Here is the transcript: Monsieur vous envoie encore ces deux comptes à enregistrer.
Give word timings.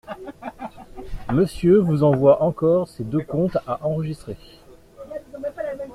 Monsieur 1.31 1.77
vous 1.77 2.01
envoie 2.03 2.41
encore 2.41 2.87
ces 2.87 3.03
deux 3.03 3.21
comptes 3.21 3.57
à 3.67 3.85
enregistrer. 3.85 4.35